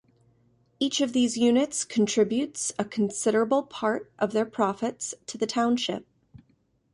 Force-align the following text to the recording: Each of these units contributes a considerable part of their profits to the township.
Each 0.79 0.99
of 0.99 1.13
these 1.13 1.37
units 1.37 1.83
contributes 1.85 2.73
a 2.79 2.85
considerable 2.85 3.61
part 3.61 4.11
of 4.17 4.31
their 4.33 4.47
profits 4.47 5.13
to 5.27 5.37
the 5.37 5.45
township. 5.45 6.07